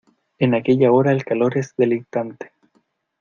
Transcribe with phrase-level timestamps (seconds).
[0.39, 2.51] en aquella hora el calor es deleitante.